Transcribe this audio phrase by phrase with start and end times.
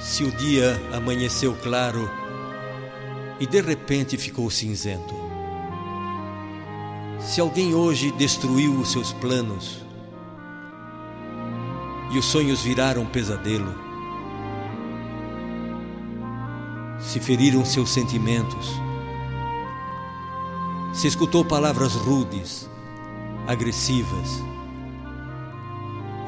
[0.00, 2.08] Se o dia amanheceu claro
[3.40, 5.14] e de repente ficou cinzento.
[7.20, 9.84] Se alguém hoje destruiu os seus planos
[12.12, 13.74] e os sonhos viraram pesadelo,
[17.00, 18.70] se feriram seus sentimentos,
[20.92, 22.68] se escutou palavras rudes,
[23.46, 24.42] agressivas,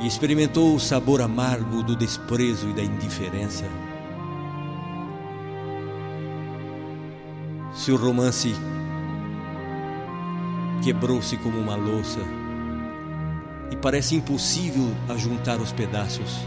[0.01, 3.65] e experimentou o sabor amargo do desprezo e da indiferença.
[7.75, 8.55] Se o romance
[10.83, 12.21] quebrou-se como uma louça
[13.71, 16.39] e parece impossível ajuntar os pedaços,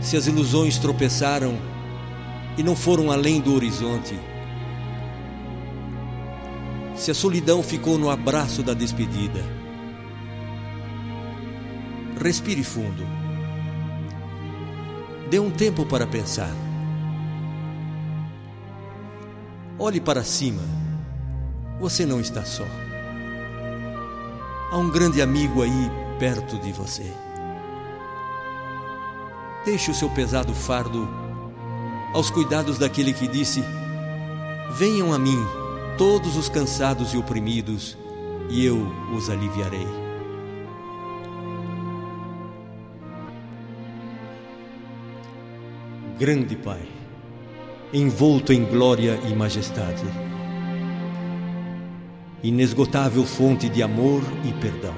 [0.00, 1.56] se as ilusões tropeçaram
[2.58, 4.18] e não foram além do horizonte,
[6.96, 9.40] se a solidão ficou no abraço da despedida,
[12.22, 13.04] Respire fundo.
[15.28, 16.54] Dê um tempo para pensar.
[19.76, 20.62] Olhe para cima.
[21.80, 22.64] Você não está só.
[24.70, 27.12] Há um grande amigo aí perto de você.
[29.64, 31.08] Deixe o seu pesado fardo
[32.14, 33.64] aos cuidados daquele que disse:
[34.74, 35.44] Venham a mim,
[35.98, 37.98] todos os cansados e oprimidos,
[38.48, 40.01] e eu os aliviarei.
[46.18, 46.82] Grande Pai,
[47.92, 50.04] envolto em glória e majestade,
[52.42, 54.94] inesgotável fonte de amor e perdão.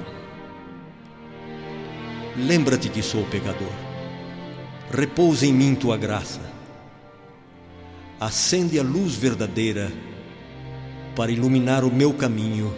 [2.37, 3.71] Lembra-te que sou pecador,
[4.91, 6.41] repousa em mim tua graça,
[8.19, 9.91] acende a luz verdadeira
[11.15, 12.75] para iluminar o meu caminho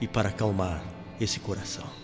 [0.00, 0.82] e para acalmar
[1.20, 2.02] esse coração.